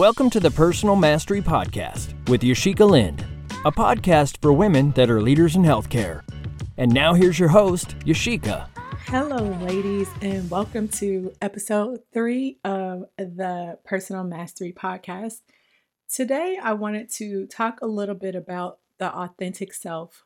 Welcome 0.00 0.30
to 0.30 0.40
the 0.40 0.50
Personal 0.50 0.96
Mastery 0.96 1.42
Podcast 1.42 2.14
with 2.30 2.40
Yashica 2.40 2.88
Lind, 2.88 3.22
a 3.66 3.70
podcast 3.70 4.40
for 4.40 4.50
women 4.50 4.92
that 4.92 5.10
are 5.10 5.20
leaders 5.20 5.56
in 5.56 5.62
healthcare. 5.62 6.22
And 6.78 6.90
now 6.90 7.12
here's 7.12 7.38
your 7.38 7.50
host, 7.50 7.98
Yashica. 8.06 8.66
Hello, 9.04 9.44
ladies, 9.60 10.08
and 10.22 10.50
welcome 10.50 10.88
to 10.88 11.34
episode 11.42 12.00
three 12.14 12.56
of 12.64 13.04
the 13.18 13.78
Personal 13.84 14.24
Mastery 14.24 14.72
Podcast. 14.72 15.42
Today, 16.08 16.58
I 16.62 16.72
wanted 16.72 17.10
to 17.16 17.46
talk 17.48 17.82
a 17.82 17.86
little 17.86 18.14
bit 18.14 18.34
about 18.34 18.78
the 18.96 19.14
authentic 19.14 19.74
self. 19.74 20.24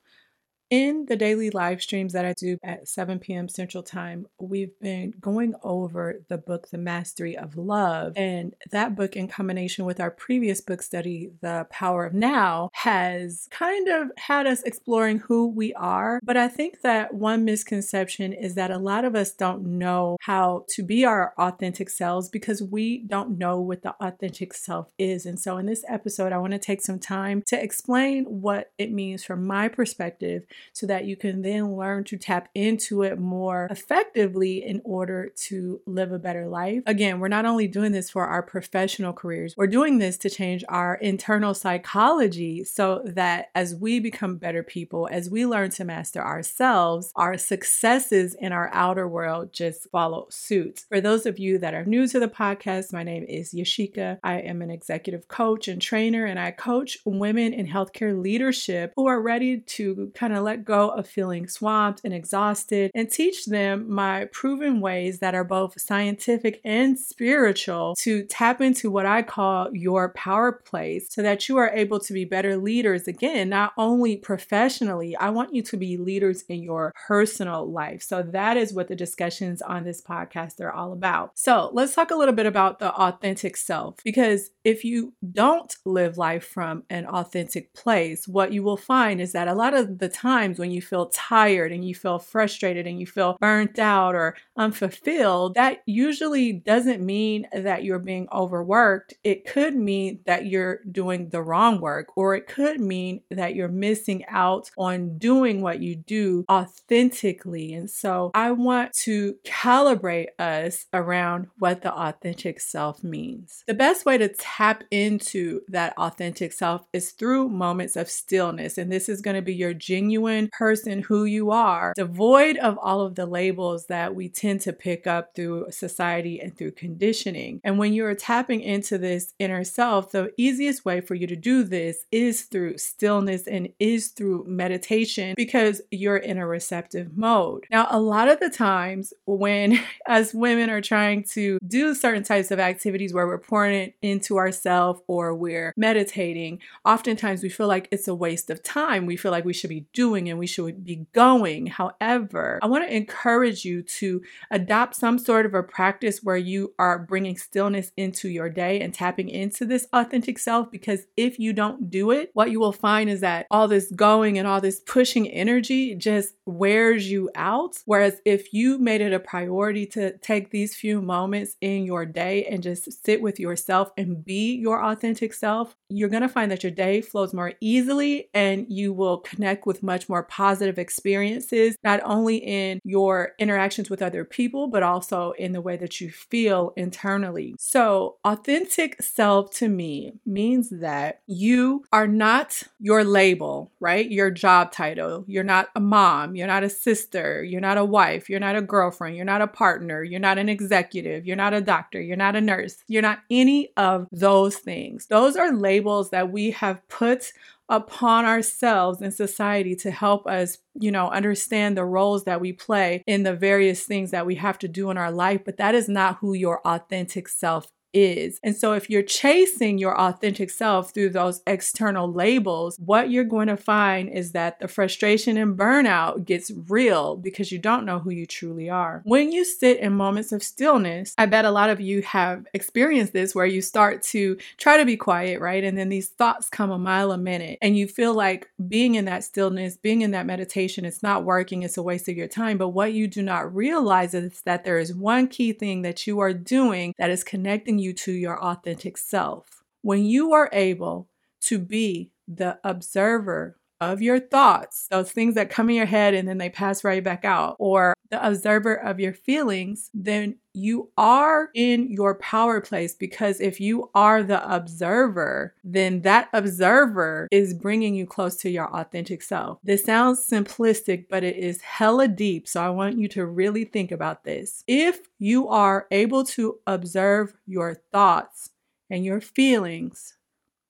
In 0.71 1.05
the 1.07 1.17
daily 1.17 1.51
live 1.51 1.83
streams 1.83 2.15
that 2.15 2.25
I 2.25 2.33
do 2.33 2.57
at 2.65 2.89
7 2.89 3.19
p.m. 3.19 3.49
Central 3.49 3.83
Time, 3.83 4.27
we've 4.41 4.79
been 4.81 5.13
going 5.21 5.55
over 5.63 6.23
the 6.29 6.39
book, 6.39 6.71
The 6.71 6.79
Mastery 6.79 7.37
of 7.37 7.57
Love. 7.57 8.15
And 8.17 8.55
that 8.71 8.97
book, 8.97 9.15
in 9.15 9.29
combination 9.29 9.85
with 9.85 10.01
our 10.01 10.11
previous 10.11 10.63
book 10.63 10.81
study, 10.81 11.31
The 11.43 11.67
Power 11.71 12.07
of 12.07 12.15
Now, 12.15 12.71
has 12.73 13.47
kind 13.51 13.89
of 13.89 14.11
had 14.17 14.47
us 14.47 14.63
exploring 14.63 15.19
who 15.19 15.49
we 15.49 15.75
are. 15.75 16.19
But 16.25 16.39
I 16.39 16.49
think 16.49 16.81
that 16.81 17.13
one 17.13 17.45
misconception 17.45 18.33
is 18.33 18.55
that 18.55 18.71
a 18.71 18.79
lot 18.79 19.05
of 19.05 19.15
us 19.15 19.33
don't 19.33 19.79
know 19.79 20.17
how 20.23 20.65
to 20.71 20.83
be 20.83 21.05
our 21.05 21.35
authentic 21.39 21.91
selves 21.91 22.31
because 22.31 22.63
we 22.63 22.99
don't 22.99 23.39
know 23.39 23.61
what 23.61 23.83
the 23.83 23.95
authentic 24.01 24.55
self 24.55 24.91
is. 24.99 25.27
And 25.27 25.39
so, 25.39 25.59
in 25.59 25.67
this 25.67 25.85
episode, 25.89 26.33
I 26.33 26.39
want 26.39 26.55
to 26.55 26.59
take 26.59 26.81
some 26.81 26.99
time 26.99 27.43
to 27.49 27.63
explain 27.63 28.25
what 28.25 28.73
it 28.79 28.91
means 28.91 29.25
from 29.25 29.47
my 29.47 29.69
perspective 29.69 30.45
so 30.73 30.87
that 30.87 31.05
you 31.05 31.17
can 31.17 31.43
then 31.43 31.77
learn 31.77 32.05
to 32.05 32.17
tap 32.17 32.49
into 32.55 33.03
it 33.03 33.19
more 33.19 33.69
effectively 33.71 34.65
in 34.65 34.81
order 34.85 35.31
to 35.37 35.81
live 35.87 36.13
a 36.13 36.19
better 36.19 36.47
life. 36.47 36.83
Again, 36.87 37.21
we're 37.21 37.29
not 37.29 37.47
only 37.47 37.67
doing 37.67 37.93
this 37.93 38.11
for 38.11 38.27
our 38.27 38.43
professional 38.43 39.13
careers, 39.13 39.55
we're 39.57 39.67
doing 39.67 39.99
this 39.99 40.17
to 40.19 40.31
change 40.31 40.65
our 40.69 40.95
internal 40.97 41.55
psychology 41.55 42.65
so 42.65 43.03
that 43.05 43.51
as 43.55 43.75
we 43.75 44.01
become 44.01 44.37
better 44.37 44.63
people, 44.63 45.09
as 45.11 45.31
we 45.31 45.47
learn 45.47 45.71
to 45.71 45.85
master 45.85 46.25
ourselves, 46.25 47.13
our 47.17 47.37
successes 47.37 48.35
in 48.35 48.53
our 48.53 48.71
outer 48.73 49.09
world 49.09 49.53
just 49.53 49.91
follow 49.91 50.27
suit. 50.31 50.85
For 50.89 51.01
those 51.01 51.27
of 51.27 51.39
you 51.39 51.59
that 51.59 51.75
are 51.75 51.85
new 51.85 52.07
to 52.09 52.21
the 52.21 52.29
podcast, 52.29 52.93
my 52.93 53.03
name 53.03 53.25
is 53.29 53.53
Yashica. 53.53 54.19
I 54.23 54.39
am 54.41 54.63
an 54.63 54.71
executive 54.71 55.29
coach 55.29 55.69
and 55.69 55.81
trainer, 55.81 56.25
and 56.25 56.39
I 56.39 56.51
coach 56.51 56.99
women 57.05 57.53
in 57.53 57.67
healthcare 57.67 58.21
leadership 58.21 58.93
who 58.97 59.07
are 59.07 59.21
ready 59.21 59.59
to 59.61 60.13
kind 60.15 60.33
of 60.33 60.44
let 60.45 60.65
go 60.65 60.91
of 60.91 61.09
feeling 61.09 61.49
swamped 61.49 62.01
and 62.05 62.15
exhausted 62.15 62.91
and 62.95 63.11
teach 63.11 63.47
them 63.47 63.91
my 63.91 64.27
proven 64.27 64.81
ways 64.81 65.19
that 65.19 65.35
are 65.35 65.45
both 65.45 65.81
scientific 65.81 66.61
and 66.65 66.99
spiritual 66.99 67.95
to 67.99 68.25
tap 68.25 68.61
into 68.61 68.91
what 68.91 69.07
I 69.07 69.23
call 69.23 69.75
your 69.75 70.11
power 70.11 70.53
place 70.53 71.07
so 71.11 71.23
that 71.23 71.49
you 71.49 71.57
are 71.57 71.71
able 71.71 71.99
to 72.01 72.13
be 72.13 72.25
better 72.25 72.57
leaders 72.57 73.09
again, 73.09 73.49
not 73.49 73.73
only 73.77 74.17
professionally, 74.17 75.17
I 75.17 75.31
want 75.31 75.55
you 75.55 75.63
to 75.63 75.77
be 75.77 75.97
leaders 75.97 76.43
in 76.49 76.63
your 76.63 76.93
personal 77.07 77.71
life. 77.71 78.03
So 78.03 78.23
that 78.23 78.57
is 78.57 78.73
what 78.73 78.89
the 78.89 78.97
discussions 78.97 79.63
on 79.63 79.85
this 79.85 80.03
podcast 80.03 80.61
are 80.61 80.73
all 80.73 80.93
about. 80.93 81.33
So 81.35 81.71
let's 81.73 81.95
talk 81.95 82.11
a 82.11 82.17
little 82.17 82.35
bit 82.35 82.47
about 82.47 82.79
the 82.79 82.93
authentic 82.93 83.57
self 83.57 83.97
because 84.05 84.51
if 84.65 84.85
you 84.85 85.13
don't 85.33 85.75
live 85.85 86.19
life 86.19 86.45
from 86.45 86.85
an 86.91 87.07
authentic 87.07 87.73
place, 87.75 88.27
what 88.27 88.53
you 88.53 88.63
will 88.63 88.77
find 88.77 89.21
is 89.21 89.33
that 89.33 89.49
a 89.49 89.55
lot 89.55 89.75
of 89.75 89.99
the 89.99 90.09
time 90.09 90.34
times 90.35 90.59
when 90.59 90.71
you 90.73 90.83
feel 90.83 91.07
tired 91.07 91.71
and 91.71 91.87
you 91.87 91.95
feel 91.95 92.19
frustrated 92.19 92.87
and 92.87 92.99
you 92.99 93.07
feel 93.07 93.37
burnt 93.41 93.79
out 93.79 94.15
or 94.15 94.37
unfulfilled, 94.57 95.55
that 95.55 95.83
usually 95.87 96.53
doesn't 96.53 97.05
mean 97.05 97.47
that 97.53 97.85
you're 97.85 98.01
being 98.01 98.27
overworked. 98.33 99.15
It 99.23 99.47
could 99.47 99.77
mean 99.77 100.21
that 100.27 100.47
you're 100.47 100.81
doing 100.91 101.29
the 101.29 101.43
wrong 101.43 101.81
work, 101.81 102.09
or 102.17 102.35
it 102.35 102.49
could 102.49 102.81
mean 102.81 103.21
that 103.31 103.55
you're 103.55 103.69
missing 103.69 104.25
out 104.29 104.71
on 104.77 105.19
doing 105.19 105.63
what 105.63 105.81
you 105.81 105.95
do 105.95 106.45
authentically. 106.51 107.73
And 107.75 107.89
so 107.89 108.31
I 108.35 108.51
want 108.51 108.93
to 109.05 109.37
calibrate 109.45 110.29
us 110.39 110.87
around 110.93 111.47
what 111.59 111.83
the 111.83 111.93
authentic 111.93 112.61
self 112.61 113.05
means. 113.05 113.63
The 113.67 113.75
best 113.75 114.05
way 114.05 114.19
to 114.19 114.29
tap 114.29 114.83
into 114.91 115.61
that 115.69 115.97
authentic 115.97 116.53
self 116.53 116.83
is 116.93 117.13
through 117.13 117.49
moments 117.49 117.97
of 117.97 118.11
stillness. 118.11 118.79
And 118.79 118.91
this 118.91 119.09
is 119.09 119.21
going 119.21 119.37
to 119.37 119.43
be 119.43 119.55
your 119.55 119.75
genuine 119.75 120.24
genuine 120.25 120.49
person 120.53 121.03
who 121.03 121.25
you 121.25 121.51
are, 121.51 121.93
devoid 121.97 122.57
of 122.57 122.79
all 122.79 123.03
of 123.03 123.15
the 123.15 123.27
labels 123.27 123.87
that 123.87 124.15
we 124.15 124.29
tend 124.29 124.61
to 124.63 124.73
pick 124.73 125.07
up 125.07 125.35
through 125.35 125.67
society 125.71 126.41
and 126.41 126.57
through 126.57 126.73
conditioning. 126.73 127.61
And 127.63 127.79
when 127.79 127.93
you're 127.93 128.15
tapping 128.15 128.61
into 128.61 128.97
this 128.97 129.35
inner 129.39 129.65
self, 129.65 130.13
the 130.13 130.33
easiest 130.39 130.85
way 130.85 131.01
for 131.01 131.15
you 131.15 131.27
to 131.27 131.37
do 131.37 131.63
this 131.63 132.07
is 132.11 132.43
through 132.43 132.79
stillness 132.79 133.47
and 133.47 133.69
is 133.79 134.09
through 134.09 134.45
meditation 134.49 135.35
because 135.37 135.83
you're 135.91 136.17
in 136.17 136.39
a 136.39 136.47
receptive 136.47 137.17
mode. 137.17 137.67
Now, 137.71 137.87
a 137.91 138.01
lot 138.01 138.29
of 138.29 138.41
the 138.41 138.51
times 138.51 139.13
when 139.27 139.79
as 140.07 140.33
women 140.33 140.71
are 140.71 140.81
trying 140.81 141.25
to 141.35 141.59
do 141.67 141.95
certain 141.95 142.23
types 142.23 142.51
of 142.51 142.59
activities 142.59 143.13
where 143.13 143.27
we're 143.27 143.39
pouring 143.39 143.75
it 143.75 143.95
into 144.01 144.39
ourselves 144.39 145.01
or 145.07 145.35
we're 145.35 145.73
meditating, 145.77 146.61
oftentimes 146.85 147.43
we 147.43 147.49
feel 147.49 147.69
like 147.69 147.89
it's 147.91 148.09
a 148.09 148.15
waste 148.15 148.49
of 148.49 148.63
time. 148.63 149.07
We 149.07 149.17
feel 149.17 149.31
like 149.31 149.45
we 149.45 149.53
should 149.53 149.71
be 149.71 149.87
doing 149.93 150.14
doing 150.15 150.31
and 150.31 150.39
we 150.39 150.47
should 150.47 150.85
be 150.85 151.07
going. 151.13 151.67
However, 151.67 152.61
I 152.63 152.67
want 152.67 152.87
to 152.87 152.95
encourage 152.95 153.65
you 153.65 153.83
to 153.83 154.23
adopt 154.51 154.95
some 154.95 155.19
sort 155.19 155.45
of 155.45 155.55
a 155.55 155.63
practice 155.63 156.21
where 156.23 156.37
you 156.37 156.73
are 156.79 156.99
bringing 156.99 157.37
stillness 157.37 157.91
into 157.97 158.29
your 158.29 158.49
day 158.49 158.81
and 158.81 158.95
tapping 158.95 159.29
into 159.29 159.65
this 159.65 159.87
authentic 159.93 160.39
self 160.39 160.71
because 160.71 161.07
if 161.17 161.39
you 161.39 161.53
don't 161.53 161.91
do 161.91 162.11
it, 162.13 162.31
what 162.35 162.51
you 162.51 162.61
will 162.61 162.73
find 162.73 163.11
is 163.11 163.21
that 163.21 163.47
all 163.51 163.67
this 163.67 163.91
going 163.91 164.39
and 164.39 164.47
all 164.47 164.61
this 164.61 164.81
pushing 164.81 165.29
energy 165.29 165.95
just 165.95 166.35
wears 166.47 167.11
you 167.11 167.31
out. 167.35 167.77
Whereas 167.85 168.21
if 168.25 168.53
you 168.53 168.79
made 168.79 169.01
it 169.01 169.13
a 169.13 169.19
priority 169.19 169.87
to 169.87 170.17
take 170.19 170.51
these 170.51 170.77
few 170.77 171.03
moments 171.03 171.57
in 171.61 171.85
your 171.85 172.07
day 172.07 172.45
and 172.45 172.63
just 172.63 173.05
sit 173.05 173.21
with 173.21 173.41
yourself 173.41 173.91
and 173.97 174.25
be 174.25 174.55
your 174.55 174.85
authentic 174.85 175.33
self, 175.33 175.75
you're 175.89 176.09
going 176.09 176.23
to 176.23 176.29
find 176.29 176.53
that 176.53 176.63
your 176.63 176.73
day 176.73 177.01
flows 177.01 177.35
more 177.35 177.55
easily 177.61 178.29
and 178.33 178.67
you 178.69 178.93
will 178.93 179.19
connect 179.19 179.67
with 179.67 179.83
much 179.83 180.04
more 180.09 180.23
positive 180.23 180.79
experiences, 180.79 181.77
not 181.85 182.01
only 182.05 182.37
in 182.37 182.81
your 182.85 183.33
interactions 183.39 183.91
with 183.91 184.03
other 184.03 184.25
people, 184.25 184.69
but 184.69 184.83
also 184.83 185.33
in 185.33 185.53
the 185.53 185.61
way 185.61 185.77
that 185.77 186.01
you 186.01 186.11
feel 186.11 186.73
internally. 186.77 187.55
So, 187.59 188.17
authentic 188.25 189.03
self 189.03 189.51
to 189.57 189.69
me 189.69 190.15
means 190.27 190.71
that 190.71 191.21
you 191.27 191.85
are 191.93 192.07
not 192.07 192.63
your 192.81 193.05
label, 193.05 193.73
right? 193.81 194.11
Your 194.11 194.31
job 194.31 194.73
title. 194.73 195.25
You're 195.27 195.45
not 195.45 195.69
a 195.75 195.81
mom, 195.81 196.37
you're 196.37 196.47
not 196.47 196.65
a 196.65 196.71
sister, 196.71 197.43
you're 197.43 197.61
not 197.61 197.79
a 197.79 197.85
wife, 197.85 198.29
you're 198.29 198.41
not 198.41 198.57
a 198.57 198.63
girlfriend, 198.63 199.17
you're 199.17 199.25
not 199.25 199.43
a 199.43 199.47
partner, 199.47 200.03
you're 200.03 200.21
not 200.21 200.39
an 200.39 200.49
executive, 200.49 201.27
you're 201.27 201.37
not 201.37 201.55
a 201.55 201.61
doctor, 201.61 202.01
you're 202.01 202.17
not 202.17 202.37
a 202.37 202.41
nurse, 202.41 202.83
you're 202.89 203.03
not 203.03 203.21
any 203.31 203.71
of 203.77 204.07
those 204.13 204.57
things. 204.57 205.07
Those 205.07 205.37
are 205.37 205.53
labels 205.53 206.11
that 206.11 206.31
we 206.31 206.51
have 206.53 206.87
put 206.89 207.33
upon 207.69 208.25
ourselves 208.25 209.01
in 209.01 209.11
society 209.11 209.75
to 209.77 209.91
help 209.91 210.27
us, 210.27 210.59
you 210.75 210.91
know, 210.91 211.09
understand 211.09 211.77
the 211.77 211.85
roles 211.85 212.25
that 212.25 212.41
we 212.41 212.53
play 212.53 213.03
in 213.07 213.23
the 213.23 213.35
various 213.35 213.85
things 213.85 214.11
that 214.11 214.27
we 214.27 214.35
have 214.37 214.59
to 214.59 214.69
do 214.69 214.91
in 214.91 214.99
our 214.99 215.11
life. 215.11 215.41
But 215.45 215.57
that 215.57 215.75
is 215.75 215.89
not 215.89 216.19
who 216.21 216.35
your 216.35 216.61
authentic 216.67 217.29
self 217.29 217.69
is. 217.95 218.41
And 218.43 218.57
so, 218.57 218.73
if 218.73 218.91
you're 218.91 219.03
chasing 219.03 219.79
your 219.79 219.99
authentic 219.99 220.51
self 220.51 220.93
through 220.93 221.11
those 221.11 221.43
external 221.47 222.13
labels, 222.13 222.77
what 222.79 223.11
you're 223.11 223.25
going 223.25 223.49
to 223.49 223.57
find 223.57 224.09
is 224.09 224.33
that 224.33 224.59
the 224.59 224.69
frustration 224.69 225.37
and 225.37 225.57
burnout 225.57 226.25
gets 226.25 226.51
real 226.69 227.17
because 227.17 227.53
you 227.53 227.59
don't 227.59 227.85
know 227.85 227.99
who 227.99 228.11
you 228.11 228.27
truly 228.27 228.69
are. 228.69 229.03
When 229.05 229.33
you 229.33 229.45
sit 229.45 229.79
in 229.79 229.93
moments 229.95 230.33
of 230.33 230.43
stillness, 230.43 231.15
I 231.17 231.27
bet 231.27 231.45
a 231.45 231.51
lot 231.51 231.71
of 231.71 231.81
you 231.81 232.03
have 232.03 232.47
experienced 232.53 233.13
this 233.13 233.35
where 233.35 233.47
you 233.47 233.63
start 233.63 234.03
to 234.05 234.37
try 234.57 234.77
to 234.77 234.85
be 234.85 234.97
quiet, 234.97 235.41
right? 235.41 235.63
And 235.63 235.79
then 235.79 235.89
these 235.89 236.09
thoughts 236.09 236.49
come 236.49 236.71
a 236.71 236.79
mile 236.79 237.13
a 237.13 237.19
minute, 237.19 237.59
and 237.63 237.77
you 237.77 237.87
feel 237.87 238.15
like 238.15 238.51
being 238.69 238.97
in 238.97 239.05
that 239.05 239.25
stillness, 239.25 239.77
being 239.77 240.03
in 240.03 240.11
that 240.13 240.27
meditation, 240.27 240.85
it's 240.85 241.03
not 241.03 241.25
working, 241.25 241.63
it's 241.63 241.77
a 241.77 241.83
waste 241.83 242.09
of 242.09 242.17
your 242.17 242.29
time. 242.29 242.59
But 242.59 242.71
what 242.71 242.93
you 242.93 243.07
do 243.07 243.23
not 243.23 243.55
realize 243.55 244.15
is 244.15 244.41
that 244.43 244.65
there 244.65 244.79
is 244.79 244.95
one 244.95 245.29
key 245.29 245.53
thing 245.53 245.83
that 245.83 246.07
you 246.07 246.21
are 246.21 246.33
doing 246.33 246.95
that 246.99 247.11
is 247.11 247.23
connecting 247.25 247.79
you 247.79 247.84
to 247.93 248.13
your 248.13 248.43
authentic 248.43 248.97
self. 248.97 249.63
When 249.83 250.05
you 250.05 250.33
are 250.33 250.49
able 250.53 251.09
to 251.43 251.59
be 251.59 252.11
the 252.27 252.59
observer 252.65 253.59
of 253.81 254.03
your 254.03 254.21
thoughts, 254.21 254.87
those 254.91 255.11
things 255.11 255.35
that 255.35 255.51
come 255.51 255.69
in 255.69 255.77
your 255.77 255.87
head 255.87 256.15
and 256.15 256.29
then 256.29 256.39
they 256.39 256.49
pass 256.49 256.85
right 256.85 257.03
back 257.03 257.25
out, 257.25 257.57
or 257.59 257.95
the 258.11 258.27
observer 258.27 258.75
of 258.75 259.01
your 259.01 259.13
feelings, 259.13 259.91
then 259.93 260.37
you 260.53 260.91
are 260.97 261.51
in 261.55 261.91
your 261.91 262.15
power 262.17 262.61
place 262.61 262.95
because 262.95 263.41
if 263.41 263.61
you 263.61 263.91
are 263.95 264.23
the 264.23 264.55
observer, 264.55 265.55
then 265.65 266.03
that 266.03 266.29
observer 266.33 267.27
is 267.33 267.55
bringing 267.55 267.95
you 267.95 268.07
close 268.07 268.37
to 268.37 268.51
your 268.51 268.73
authentic 268.75 269.23
self. 269.23 269.59
This 269.65 269.85
sounds 269.85 270.25
simplistic, 270.25 271.07
but 271.09 271.25
it 271.25 271.37
is 271.37 271.61
hella 271.61 272.07
deep. 272.09 272.47
So 272.47 272.63
I 272.63 272.69
want 272.71 272.99
you 272.99 273.09
to 273.09 273.27
really 273.27 273.65
think 273.65 273.91
about 273.91 274.25
this. 274.25 274.63
If 274.69 275.01
you 275.19 275.49
are 275.49 275.87
able 275.91 276.25
to 276.25 276.59
observe 276.67 277.35
your 277.47 277.75
thoughts, 277.93 278.51
and 278.91 279.05
your 279.05 279.21
feelings, 279.21 280.15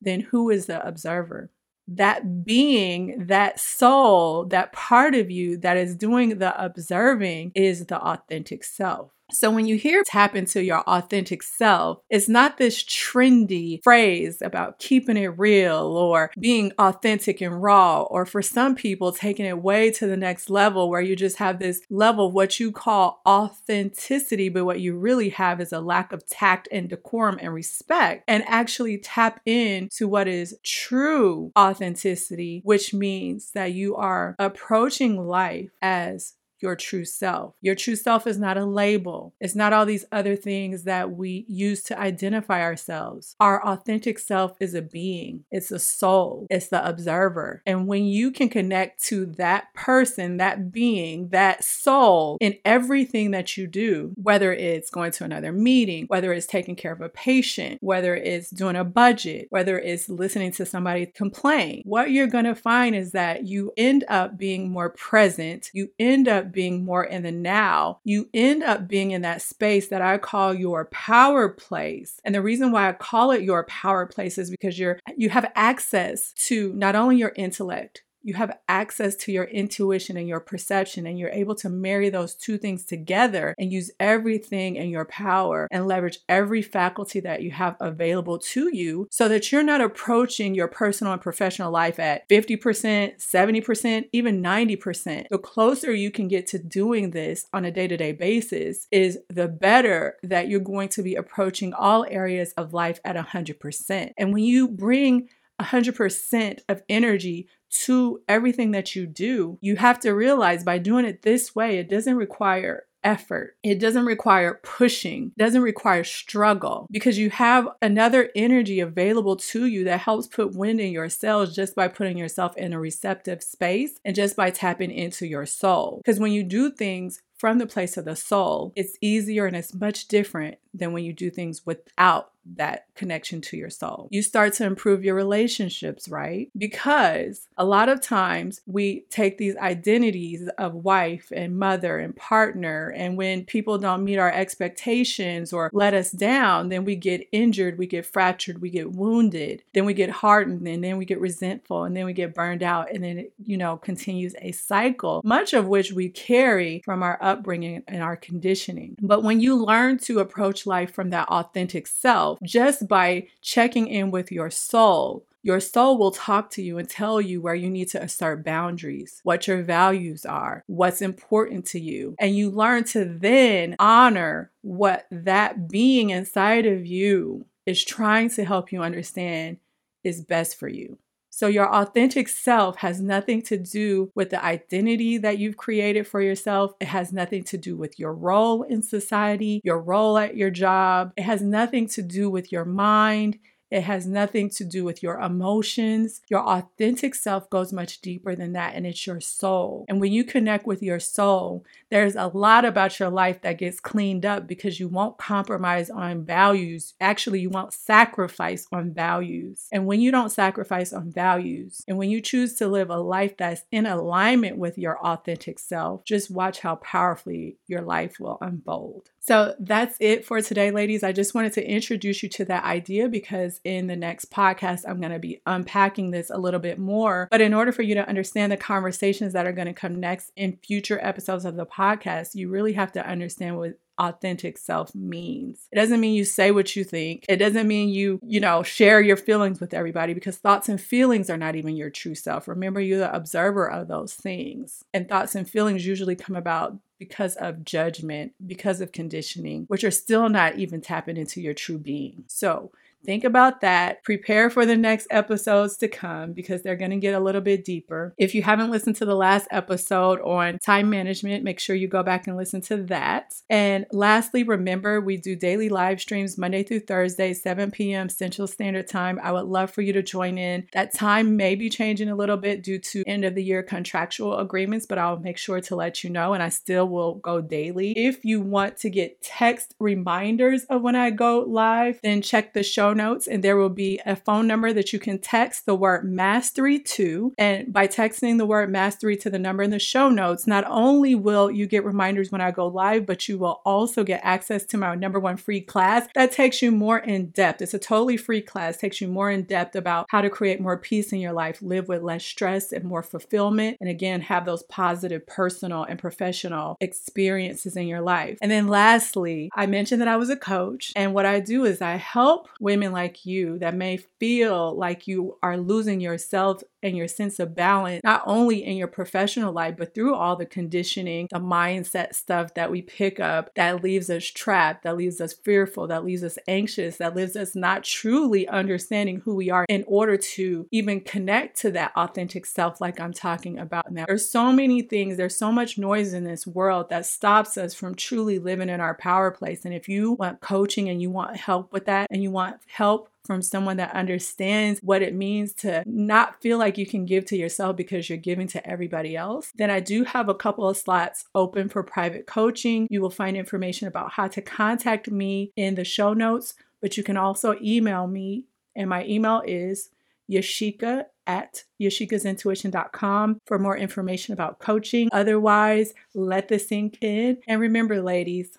then 0.01 0.21
who 0.21 0.51
is 0.51 0.67
the 0.67 0.87
observer? 0.87 1.51
That 1.87 2.45
being, 2.45 3.27
that 3.27 3.61
soul, 3.61 4.47
that 4.47 4.73
part 4.73 5.15
of 5.15 5.31
you 5.31 5.59
that 5.59 5.77
is 5.77 5.95
doing 5.95 6.39
the 6.39 6.63
observing 6.63 7.53
is 7.55 7.87
the 7.87 8.01
authentic 8.01 8.65
self. 8.65 9.11
So 9.33 9.51
when 9.51 9.67
you 9.67 9.77
hear 9.77 10.03
tap 10.07 10.37
into 10.37 10.63
your 10.63 10.81
authentic 10.83 11.43
self, 11.43 11.99
it's 12.11 12.29
not 12.29 12.59
this 12.59 12.85
trendy 12.85 13.83
phrase 13.83 14.43
about 14.43 14.79
keeping 14.79 15.17
it 15.17 15.39
real 15.39 15.97
or 15.97 16.31
being 16.39 16.73
authentic 16.79 17.41
and 17.41 17.63
raw, 17.63 18.03
or 18.03 18.27
for 18.27 18.43
some 18.43 18.75
people, 18.75 19.13
taking 19.13 19.47
it 19.47 19.63
way 19.63 19.91
to 19.93 20.07
the 20.07 20.17
next 20.17 20.51
level 20.51 20.91
where 20.91 21.01
you 21.01 21.17
just 21.17 21.39
have 21.39 21.59
this 21.59 21.81
level 21.91 22.29
of 22.29 22.35
what 22.35 22.61
you 22.61 22.71
call 22.71 23.23
authenticity, 23.27 24.51
but 24.51 24.67
what 24.67 24.81
you 24.81 24.97
really 24.97 25.31
have 25.31 25.61
is 25.61 25.73
a 25.73 25.81
lack 25.81 26.13
of 26.13 26.27
tact 26.27 26.69
and 26.71 26.91
decorum 26.91 27.39
and 27.41 27.55
respect, 27.55 28.25
and 28.29 28.45
actually 28.47 28.99
tap 28.99 29.41
into 29.47 30.07
what 30.07 30.29
is 30.29 30.57
true 30.63 31.51
authenticity, 31.59 32.61
which 32.65 32.93
means 32.93 33.53
that 33.53 33.73
you 33.73 33.97
are 33.97 34.37
approaching 34.39 35.17
life 35.17 35.71
as 35.81 36.35
your 36.65 36.75
true 36.75 37.05
self. 37.05 37.55
Your 37.61 37.75
true 37.75 37.95
self 37.95 38.27
is 38.27 38.39
not 38.39 38.57
a 38.57 38.65
label, 38.65 39.35
it's 39.39 39.55
not 39.55 39.73
all 39.73 39.87
these 39.87 40.07
other 40.11 40.35
things 40.35 40.85
that 40.85 41.13
we 41.13 41.45
use 41.47 41.83
to 41.85 41.99
identify 41.99 42.63
ourselves. 42.63 43.37
Our 43.39 43.65
authentic 43.65 44.19
self 44.19 44.57
is 44.61 44.75
a 44.75 44.83
being, 44.83 45.45
it's 45.51 45.71
a 45.71 45.79
soul, 45.79 46.47
it's 46.51 46.69
the 46.69 46.85
observer. 46.85 47.63
And 47.67 47.87
when 47.87 48.07
you 48.07 48.31
can 48.31 48.49
connect 48.49 49.03
to 49.05 49.27
that 49.37 49.73
person, 49.75 50.39
that 50.39 50.73
being, 50.73 51.29
that 51.29 51.63
soul 51.63 52.39
in 52.41 52.57
everything 52.65 53.33
that 53.33 53.57
you 53.57 53.67
do, 53.67 54.15
whether 54.17 54.53
it's 54.53 54.91
going 54.91 55.13
to 55.13 55.25
another 55.25 55.53
meeting, 55.53 56.07
whether 56.07 56.33
it's 56.33 56.47
taking 56.47 56.77
care 56.77 56.93
of 56.93 57.03
a 57.03 57.11
patient, 57.11 57.79
whether 57.83 58.17
it's 58.17 58.49
doing 58.49 58.77
a 58.77 58.85
budget, 58.85 59.49
whether 59.51 59.79
it's 59.79 60.09
listening 60.09 60.53
to 60.53 60.65
somebody 60.65 61.05
complain, 61.05 61.83
what 61.85 62.11
you're 62.11 62.27
going 62.27 62.47
to 62.47 62.55
find 62.55 62.97
is 62.97 63.13
that 63.13 63.47
you 63.47 63.71
end 63.77 64.05
up 64.09 64.39
being 64.39 64.71
more 64.71 64.89
present. 64.89 65.71
You 65.75 65.91
end 65.99 66.27
up 66.27 66.54
being 66.55 66.85
more 66.85 67.05
in 67.05 67.23
the 67.23 67.33
now, 67.33 68.01
you 68.05 68.29
end 68.33 68.63
up 68.63 68.89
being 68.89 69.11
in 69.11 69.23
that 69.23 69.43
space 69.43 69.89
that 69.89 70.03
I 70.03 70.19
call 70.19 70.55
your 70.55 70.87
power 70.87 71.49
place. 71.49 72.21
And 72.25 72.35
the 72.35 72.43
reason 72.43 72.73
why 72.73 72.89
I 72.89 72.93
call 72.93 73.31
it 73.31 73.43
your 73.43 73.65
power 73.65 74.07
place 74.07 74.39
is 74.39 74.51
because 74.51 74.79
you're 74.79 74.99
you 75.17 75.29
have 75.31 75.51
access 75.55 76.33
to 76.47 76.73
not 76.75 76.95
only 76.95 77.17
your 77.17 77.33
intellect, 77.37 78.03
you 78.25 78.35
have 78.35 78.59
access 78.69 79.15
to 79.17 79.33
your 79.33 79.45
intuition 79.45 80.17
and 80.17 80.27
your 80.27 80.41
perception, 80.41 81.07
and 81.07 81.19
you're 81.19 81.29
able 81.29 81.55
to 81.57 81.69
marry 81.69 82.09
those 82.09 82.35
two 82.35 82.59
things 82.59 82.85
together 82.85 83.55
and 83.59 83.73
use 83.73 83.91
everything 84.01 84.77
in 84.77 84.89
your 84.89 85.05
power 85.05 85.69
and 85.71 85.87
leverage 85.87 86.19
every 86.29 86.63
faculty 86.63 87.21
that 87.21 87.43
you 87.43 87.51
have 87.51 87.77
available 87.81 88.39
to 88.39 88.75
you 88.75 89.07
so 89.11 89.29
that 89.29 89.53
you're 89.53 89.63
not 89.63 89.83
approaching 89.83 90.55
your 90.55 90.69
personal 90.69 91.13
and 91.13 91.23
professional 91.23 91.71
life 91.71 91.99
at 91.99 92.29
50%, 92.29 93.19
70%, 93.19 94.05
even 94.13 94.43
90%. 94.43 95.29
The 95.29 95.39
closer 95.39 95.93
you 95.93 96.11
can 96.11 96.27
get 96.27 96.47
to 96.49 96.59
doing 96.59 97.11
this 97.11 97.47
on 97.53 97.65
a 97.65 97.71
day 97.71 97.87
to 97.87 97.97
day 97.97 98.13
basis, 98.13 98.87
is 98.91 99.19
the 99.29 99.49
better 99.49 100.17
that 100.23 100.49
you're 100.49 100.61
going 100.61 100.89
to 100.89 101.03
be 101.03 101.15
approaching 101.15 101.75
all 101.75 102.07
areas 102.09 102.53
of 102.57 102.73
life 102.73 103.01
at 103.05 103.17
100%. 103.17 104.13
And 104.17 104.33
when 104.33 104.45
you 104.45 104.69
bring 104.69 105.29
100% 105.65 106.61
of 106.69 106.83
energy 106.89 107.49
to 107.71 108.21
everything 108.29 108.71
that 108.71 108.95
you 108.95 109.07
do, 109.07 109.59
you 109.61 109.77
have 109.77 109.99
to 110.01 110.13
realize 110.13 110.63
by 110.63 110.79
doing 110.79 111.05
it 111.05 111.23
this 111.23 111.55
way, 111.55 111.79
it 111.79 111.89
doesn't 111.89 112.17
require 112.17 112.85
effort. 113.05 113.57
It 113.63 113.79
doesn't 113.79 114.07
require 114.07 114.61
pushing, 114.63 115.33
it 115.37 115.39
doesn't 115.39 115.63
require 115.63 116.03
struggle 116.03 116.89
because 116.91 117.19
you 117.19 117.31
have 117.31 117.69
another 117.83 118.31
energy 118.35 118.81
available 118.81 119.37
to 119.37 119.67
you 119.67 119.85
that 119.85 120.01
helps 120.01 120.27
put 120.27 120.57
wind 120.57 120.81
in 120.81 120.91
your 120.91 121.11
sails 121.11 121.55
just 121.55 121.75
by 121.75 121.89
putting 121.89 122.17
yourself 122.17 122.57
in 122.57 122.73
a 122.73 122.81
receptive 122.81 123.43
space 123.43 124.01
and 124.05 124.17
just 124.17 124.37
by 124.37 124.51
tapping 124.51 124.91
into 124.91 125.27
your 125.27 125.47
soul. 125.47 126.01
Because 126.03 126.19
when 126.19 126.33
you 126.33 126.43
do 126.43 126.71
things 126.71 127.21
from 127.37 127.59
the 127.59 127.67
place 127.67 127.97
of 127.97 128.05
the 128.05 128.17
soul, 128.17 128.73
it's 128.77 128.97
easier 129.01 129.47
and 129.47 129.57
it's 129.57 129.75
much 129.75 130.09
different 130.09 130.59
than 130.73 130.93
when 130.93 131.05
you 131.05 131.13
do 131.13 131.31
things 131.31 131.65
without 131.65 132.33
that 132.57 132.87
connection 132.95 133.41
to 133.41 133.57
your 133.57 133.71
soul. 133.71 134.09
You 134.11 134.23
start 134.23 134.53
to 134.55 134.67
improve 134.67 135.05
your 135.05 135.15
relationships, 135.15 136.09
right? 136.09 136.51
Because 136.57 137.49
a 137.57 137.65
lot 137.65 137.89
of 137.89 138.01
times 138.01 138.61
we 138.67 139.07
take 139.11 139.39
these 139.39 139.57
identities 139.57 140.49
of 140.59 140.75
wife 140.75 141.33
and 141.35 141.59
mother 141.59 141.99
and 141.99 142.15
partner, 142.15 142.93
and 142.95 143.17
when 143.17 143.45
people 143.45 143.79
don't 143.79 144.05
meet 144.05 144.19
our 144.19 144.31
expectations 144.31 145.53
or 145.53 145.71
let 145.73 145.95
us 145.95 146.11
down, 146.11 146.69
then 146.69 146.85
we 146.85 146.97
get 146.97 147.27
injured, 147.33 147.79
we 147.79 147.87
get 147.87 148.05
fractured, 148.05 148.61
we 148.61 148.71
get 148.71 148.93
wounded, 148.93 149.63
then 149.73 149.87
we 149.87 149.95
get 149.95 150.11
hardened, 150.11 150.67
and 150.69 150.85
then 150.85 150.99
we 150.99 151.05
get 151.05 151.21
resentful, 151.21 151.85
and 151.85 151.97
then 151.97 152.05
we 152.05 152.13
get 152.13 152.35
burned 152.35 152.63
out, 152.63 152.93
and 152.93 153.03
then 153.03 153.19
it, 153.19 153.33
you 153.43 153.57
know, 153.57 153.77
continues 153.79 154.35
a 154.43 154.53
cycle, 154.53 155.23
much 155.25 155.55
of 155.55 155.67
which 155.67 155.93
we 155.93 156.09
carry 156.11 156.83
from 156.85 157.03
our 157.03 157.23
upbringing 157.25 157.83
and 157.89 158.03
our 158.03 158.17
conditioning. 158.17 158.97
But 159.01 159.23
when 159.23 159.41
you 159.41 159.57
learn 159.57 159.99
to 160.01 160.21
approach 160.21 160.67
life 160.67 160.93
from 160.93 161.11
that 161.11 161.29
authentic 161.29 161.87
self, 161.87 162.39
just 162.43 162.87
by 162.87 163.29
checking 163.41 163.89
in 163.89 164.11
with 164.11 164.31
your 164.31 164.51
soul, 164.51 165.25
your 165.43 165.61
soul 165.61 165.99
will 165.99 166.11
talk 166.11 166.51
to 166.51 166.63
you 166.63 166.79
and 166.79 166.89
tell 166.89 167.21
you 167.21 167.41
where 167.41 167.55
you 167.55 167.69
need 167.69 167.91
to 167.91 168.03
assert 168.03 168.45
boundaries, 168.45 169.21
what 169.25 169.47
your 169.47 169.63
values 169.63 170.25
are, 170.25 170.65
what's 170.67 171.03
important 171.03 171.67
to 171.67 171.79
you. 171.79 172.17
And 172.19 172.35
you 172.35 172.51
learn 172.51 172.85
to 172.85 173.05
then 173.05 173.77
honor 173.79 174.51
what 174.63 175.07
that 175.11 175.69
being 175.69 176.11
inside 176.11 176.65
of 176.65 176.87
you 176.87 177.45
is 177.67 177.85
trying 177.85 178.31
to 178.31 178.45
help 178.45 178.73
you 178.73 178.83
understand 178.83 179.59
is 180.03 180.23
best 180.23 180.59
for 180.59 180.69
you. 180.69 180.99
So, 181.37 181.49
your 181.49 181.69
authentic 181.69 182.29
self 182.29 182.77
has 182.77 183.01
nothing 183.01 183.43
to 183.43 183.59
do 183.59 184.13
with 184.15 184.31
the 184.31 184.43
identity 184.43 185.19
that 185.19 185.37
you've 185.37 185.57
created 185.57 186.07
for 186.07 186.21
yourself. 186.21 186.75
It 186.79 186.87
has 186.87 187.13
nothing 187.13 187.43
to 187.45 187.59
do 187.59 187.77
with 187.77 187.99
your 187.99 188.15
role 188.15 188.63
in 188.63 188.83
society, 188.83 189.61
your 189.65 189.81
role 189.81 190.17
at 190.17 190.37
your 190.37 190.51
job. 190.51 191.13
It 191.17 191.25
has 191.25 191.43
nothing 191.43 191.89
to 191.89 192.03
do 192.03 192.31
with 192.31 192.53
your 192.53 192.65
mind. 192.65 193.41
It 193.71 193.83
has 193.83 194.07
nothing 194.07 194.51
to 194.51 194.65
do 194.65 194.85
with 194.85 195.03
your 195.03 195.19
emotions. 195.21 196.21
Your 196.29 196.47
authentic 196.47 197.15
self 197.15 197.51
goes 197.51 197.73
much 197.73 198.01
deeper 198.01 198.35
than 198.35 198.53
that, 198.53 198.75
and 198.75 198.87
it's 198.87 199.07
your 199.07 199.21
soul. 199.21 199.85
And 199.89 200.01
when 200.01 200.13
you 200.13 200.25
connect 200.25 200.67
with 200.67 200.83
your 200.83 201.01
soul, 201.01 201.65
there's 201.91 202.15
a 202.17 202.29
lot 202.29 202.65
about 202.65 202.99
your 203.01 203.11
life 203.11 203.43
that 203.43 203.59
gets 203.59 203.81
cleaned 203.81 204.25
up 204.25 204.47
because 204.47 204.79
you 204.79 204.89
won't 204.89 205.19
compromise 205.19 205.91
on 205.91 206.25
values. 206.25 206.95
Actually, 207.01 207.41
you 207.41 207.51
won't 207.51 207.73
sacrifice 207.73 208.67
on 208.73 208.93
values. 208.93 209.69
And 209.73 209.87
when 209.87 210.01
you 210.01 210.11
don't 210.11 210.31
sacrifice 210.31 210.93
on 210.93 211.11
values, 211.11 211.83
and 211.89 211.99
when 211.99 212.11
you 212.11 212.21
choose 212.21 212.55
to 212.55 212.69
live 212.69 212.91
a 212.91 212.99
life 212.99 213.37
that's 213.37 213.63
in 213.73 213.87
alignment 213.87 214.59
with 214.59 214.79
your 214.79 214.99
authentic 215.05 215.59
self, 215.59 216.05
just 216.05 216.31
watch 216.31 216.61
how 216.61 216.77
powerfully 216.77 217.57
your 217.67 217.83
life 217.83 218.21
will 218.21 218.39
unfold. 218.41 219.11
So 219.21 219.55
that's 219.59 219.97
it 220.01 220.25
for 220.27 220.43
today, 220.43 220.71
ladies. 220.71 221.03
I 221.03 221.13
just 221.13 221.35
wanted 221.35 221.55
to 221.55 221.67
introduce 221.67 222.23
you 222.23 222.29
to 222.31 222.45
that 222.45 222.65
idea 222.65 223.09
because 223.09 223.54
in 223.65 223.87
the 223.87 223.97
next 223.97 224.31
podcast, 224.31 224.85
I'm 224.89 225.01
going 225.01 225.13
to 225.13 225.19
be 225.19 225.41
unpacking 225.47 226.11
this 226.11 226.31
a 226.31 226.39
little 226.39 226.61
bit 226.61 226.79
more. 226.79 227.29
But 227.31 227.41
in 227.41 227.55
order 227.55 227.73
for 227.73 227.83
you 227.83 227.95
to 227.95 228.09
understand 228.09 228.51
the 228.51 228.57
conversations 228.57 229.33
that 229.33 229.47
are 229.47 229.53
going 229.53 229.67
to 229.67 229.73
come 229.73 230.01
next 230.01 230.33
in 230.37 230.59
future 230.65 230.99
episodes 231.03 231.45
of 231.45 231.57
the 231.57 231.67
podcast, 231.67 232.35
you 232.35 232.49
really 232.49 232.73
have 232.75 232.93
to 232.93 233.07
understand 233.07 233.59
what 233.59 233.79
authentic 233.99 234.59
self 234.59 234.95
means. 234.95 235.69
It 235.73 235.77
doesn't 235.77 236.01
mean 236.01 236.15
you 236.15 236.25
say 236.25 236.51
what 236.51 236.75
you 236.75 236.85
think. 236.85 237.25
It 237.29 237.37
doesn't 237.37 237.69
mean 237.69 237.89
you, 237.89 238.21
you 238.23 238.41
know, 238.41 238.63
share 238.63 239.01
your 239.01 239.17
feelings 239.17 239.61
with 239.61 239.75
everybody 239.75 240.15
because 240.15 240.37
thoughts 240.37 240.69
and 240.69 240.81
feelings 240.81 241.31
are 241.31 241.37
not 241.37 241.57
even 241.57 241.77
your 241.77 241.91
true 241.91 242.15
self. 242.15 242.49
Remember, 242.49 242.81
you're 242.81 242.99
the 242.99 243.15
observer 243.15 243.71
of 243.71 243.89
those 243.89 244.15
things. 244.15 244.85
And 244.93 245.09
thoughts 245.09 245.35
and 245.35 245.49
feelings 245.49 245.87
usually 245.87 246.17
come 246.17 246.37
about 246.37 246.77
because 246.99 247.37
of 247.37 247.65
judgment, 247.65 248.33
because 248.45 248.81
of 248.81 248.93
conditioning, 248.93 249.65
which 249.69 249.85
are 249.85 249.91
still 249.91 250.29
not 250.29 250.57
even 250.57 250.81
tapping 250.81 251.17
into 251.17 251.41
your 251.41 251.55
true 251.55 251.79
being. 251.79 252.25
So, 252.29 252.73
Think 253.05 253.25
about 253.25 253.61
that. 253.61 254.03
Prepare 254.03 254.51
for 254.51 254.65
the 254.65 254.77
next 254.77 255.07
episodes 255.11 255.77
to 255.79 255.89
come 255.89 256.33
because 256.33 256.63
they're 256.63 256.77
going 256.77 256.91
to 256.91 256.97
get 256.97 257.15
a 257.15 257.21
little 257.21 257.41
bit 257.41 257.65
deeper. 257.65 258.15
If 258.17 258.35
you 258.35 258.43
haven't 258.43 258.71
listened 258.71 258.97
to 258.97 259.05
the 259.05 259.15
last 259.15 259.47
episode 259.51 260.21
on 260.23 260.59
time 260.59 260.89
management, 260.89 261.45
make 261.45 261.61
sure 261.61 261.77
you 261.77 261.89
go 261.89 262.03
back 262.03 262.27
and 262.27 262.37
listen 262.37 262.61
to 262.63 262.79
that. 262.85 263.35
And 263.51 263.87
lastly, 263.93 264.43
remember 264.43 265.01
we 265.01 265.17
do 265.17 265.37
daily 265.37 265.69
live 265.69 266.01
streams 266.01 266.39
Monday 266.39 266.63
through 266.63 266.81
Thursday, 266.81 267.35
7 267.35 267.71
p.m. 267.71 268.09
Central 268.09 268.47
Standard 268.47 268.89
Time. 268.89 269.21
I 269.23 269.33
would 269.33 269.47
love 269.47 269.71
for 269.71 269.83
you 269.83 269.93
to 269.93 270.03
join 270.03 270.39
in. 270.39 270.67
That 270.73 270.95
time 270.95 271.37
may 271.37 271.55
be 271.55 271.69
changing 271.69 272.09
a 272.09 272.17
little 272.17 272.39
bit 272.39 272.63
due 272.63 272.79
to 272.79 273.05
end 273.07 273.25
of 273.25 273.35
the 273.35 273.45
year 273.45 273.63
contractual 273.63 274.39
agreements, 274.39 274.87
but 274.87 274.99
I'll 274.99 275.19
make 275.19 275.37
sure 275.37 275.61
to 275.61 275.77
let 275.77 276.03
you 276.03 276.11
know 276.11 276.33
and 276.33 276.43
I 276.43 276.49
still 276.49 276.89
will 276.89 277.17
go 277.17 277.41
daily. 277.41 277.93
If 277.93 278.25
you 278.25 278.41
want 278.41 278.79
to 278.79 278.91
get 278.91 279.21
text 279.23 279.75
reminders 279.79 280.65
of 280.65 280.83
when 280.83 280.97
I 280.97 281.11
go 281.11 281.41
live, 281.41 282.01
then 282.03 282.23
check 282.23 282.55
the 282.55 282.63
show 282.63 282.94
notes, 282.95 283.27
and 283.27 283.45
there 283.45 283.57
will 283.57 283.69
be 283.69 284.01
a 284.07 284.17
phone 284.17 284.47
number 284.47 284.73
that 284.73 284.93
you 284.93 284.99
can 284.99 285.19
text 285.19 285.67
the 285.67 285.75
word 285.75 286.05
mastery 286.05 286.79
to. 286.79 287.35
And 287.37 287.73
by 287.73 287.87
texting 287.87 288.39
the 288.39 288.47
word 288.47 288.71
mastery 288.71 289.17
to 289.19 289.31
the 289.31 289.39
number 289.39 289.63
in 289.63 289.71
the 289.71 289.79
show 289.79 290.09
notes, 290.09 290.47
not 290.47 290.65
only 290.67 291.15
will 291.15 291.51
you 291.51 291.67
get 291.67 291.85
reminders 291.85 292.31
when 292.31 292.41
I 292.41 292.51
go 292.51 292.67
live, 292.67 293.07
but 293.07 293.29
you 293.29 293.39
will 293.39 293.61
also 293.65 294.05
get 294.05 294.21
access 294.23 294.65
to 294.67 294.77
my 294.77 294.95
number 294.95 295.21
one 295.21 295.37
free 295.37 295.61
class 295.61 296.07
that 296.15 296.33
takes 296.33 296.63
you 296.63 296.71
more 296.71 296.99
in 296.99 297.27
depth. 297.31 297.63
It's 297.63 297.75
a 297.75 297.79
totally 297.79 298.17
free 298.17 298.41
class, 298.41 298.77
takes 298.77 299.01
you 299.01 299.09
more 299.09 299.31
in 299.31 299.43
depth 299.43 299.77
about 299.77 300.07
how 300.09 300.21
to 300.21 300.31
create 300.31 300.61
more 300.61 300.79
peace 300.79 301.13
in 301.13 301.19
your 301.19 301.33
life, 301.33 301.61
live 301.61 301.89
with 301.89 302.03
less 302.03 302.25
stress 302.25 302.73
and 302.73 302.85
more 302.85 303.03
fulfillment, 303.03 303.77
and 303.81 303.89
again, 303.89 304.21
have 304.21 304.45
those 304.45 304.63
positive 304.65 305.27
personal 305.27 305.85
and 305.85 305.99
professional 305.99 306.77
experiences 306.81 307.77
in 307.77 307.87
your 307.87 308.01
life. 308.01 308.39
And 308.41 308.51
then 308.51 308.69
lastly, 308.69 309.51
I 309.55 309.67
mentioned 309.67 310.01
that 310.01 310.09
I 310.09 310.17
was 310.17 310.31
a 310.31 310.37
coach, 310.37 310.93
and 310.97 311.15
what 311.15 311.27
I 311.27 311.41
do 311.41 311.65
is 311.65 311.83
I 311.83 311.97
help 311.97 312.49
women 312.85 312.93
like 312.93 313.25
you 313.27 313.59
that 313.59 313.75
may 313.75 313.97
feel 313.97 314.77
like 314.77 315.07
you 315.07 315.39
are 315.43 315.57
losing 315.57 316.01
yourself 316.01 316.63
and 316.85 316.97
your 316.97 317.09
sense 317.09 317.41
of 317.41 317.55
balance, 317.55 318.01
not 318.05 318.23
only 318.27 318.65
in 318.65 318.77
your 318.77 318.89
professional 318.89 319.53
life, 319.53 319.75
but 319.77 319.95
through 319.95 320.15
all 320.15 320.37
the 320.37 320.47
conditioning, 320.47 321.27
the 321.33 321.41
mindset 321.41 322.15
stuff 322.15 322.55
that 322.55 322.71
we 322.71 322.83
pick 322.83 323.19
up 323.19 323.51
that 323.57 323.83
leaves 323.83 324.11
us 324.11 324.25
trapped, 324.25 324.85
that 324.85 324.97
leaves 324.97 325.21
us 325.21 325.33
fearful, 325.33 325.87
that 325.89 326.05
leaves 326.05 326.23
us 326.23 326.39
anxious, 326.47 326.99
that 326.99 327.17
leaves 327.17 327.37
us 327.37 327.57
not 327.57 327.83
truly 327.83 328.47
understanding 328.49 329.21
who 329.25 329.35
we 329.35 329.51
are 329.51 329.67
in 329.69 329.85
order 329.87 330.17
to 330.17 330.67
even 330.71 331.01
connect 331.01 331.59
to 331.59 331.71
that 331.71 331.93
authentic 331.97 332.47
self, 332.47 332.81
like 332.81 333.01
I'm 333.01 333.13
talking 333.13 333.59
about 333.59 333.91
now. 333.91 334.05
There's 334.07 334.29
so 334.29 334.53
many 334.53 334.83
things, 334.83 335.17
there's 335.17 335.37
so 335.37 335.51
much 335.51 335.79
noise 335.79 336.13
in 336.13 336.25
this 336.25 336.47
world 336.47 336.91
that 336.91 337.07
stops 337.07 337.57
us 337.57 337.75
from 337.75 337.95
truly 337.95 338.39
living 338.39 338.69
in 338.69 338.81
our 338.81 338.95
power 338.95 339.31
place. 339.31 339.65
And 339.65 339.75
if 339.75 339.89
you 339.89 340.13
want 340.13 340.41
coaching 340.41 340.89
and 340.89 341.01
you 341.01 341.11
want 341.11 341.37
help 341.37 341.73
with 341.73 341.87
that, 341.87 342.09
and 342.11 342.23
you 342.23 342.31
want 342.31 342.57
help 342.67 343.09
from 343.25 343.43
someone 343.43 343.77
that 343.79 343.95
understands 343.95 344.81
what 344.83 345.03
it 345.03 345.15
means 345.15 345.55
to 345.55 345.83
not 345.87 346.41
feel 346.43 346.59
like 346.59 346.79
you 346.79 346.87
can 346.87 347.07
give 347.07 347.25
to 347.27 347.37
yourself 347.37 347.77
because 347.77 348.09
you're 348.09 348.19
giving 348.19 348.47
to 348.49 348.69
everybody 348.69 349.17
else, 349.17 349.51
then 349.55 349.71
I 349.71 349.81
do 349.81 350.05
have 350.05 350.29
a 350.29 350.35
couple 350.35 350.69
of 350.69 350.77
slots 350.77 351.25
open 351.35 351.69
for 351.69 351.83
private 351.83 352.27
coaching. 352.27 352.87
You 352.91 353.01
will 353.01 353.11
find 353.11 353.37
information 353.37 353.89
about 353.89 354.13
how 354.13 354.29
to 354.29 354.43
contact 354.43 355.11
me 355.11 355.53
in 355.57 355.75
the 355.75 355.85
show 355.85 356.13
notes, 356.13 356.55
but 356.81 356.97
you 356.97 357.03
can 357.03 357.17
also 357.17 357.57
email 357.63 358.07
me, 358.07 358.45
and 358.77 358.89
my 358.89 359.05
email 359.07 359.43
is 359.47 359.91
yashica 360.31 361.05
at 361.27 361.65
yashicasintuition.com 361.81 363.41
for 363.47 363.59
more 363.59 363.77
information 363.77 364.35
about 364.35 364.59
coaching. 364.59 365.09
Otherwise, 365.13 365.95
let 366.15 366.49
this 366.49 366.69
sink 366.69 366.99
in. 367.01 367.39
And 367.49 367.61
remember, 367.61 368.03
ladies, 368.03 368.57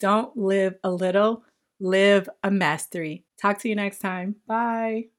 don't 0.00 0.36
live 0.36 0.76
a 0.82 0.90
little, 0.90 1.44
live 1.80 2.28
a 2.42 2.50
mastery. 2.50 3.25
Talk 3.38 3.58
to 3.60 3.68
you 3.68 3.74
next 3.74 3.98
time. 4.00 4.36
Bye. 4.46 5.15